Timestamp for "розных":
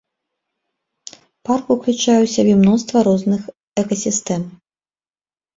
3.09-3.41